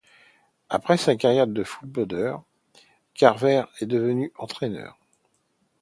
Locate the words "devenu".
3.85-4.33